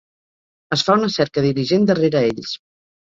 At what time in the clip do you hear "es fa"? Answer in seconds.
0.77-0.95